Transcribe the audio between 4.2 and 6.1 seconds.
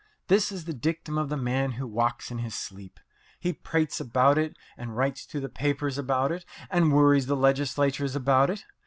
it, and writes to the papers